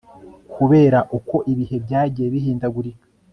kubera 0.53 0.99
uko 1.17 1.35
ibihe 1.51 1.75
byagiye 1.85 2.27
bihindagurika 2.35 3.05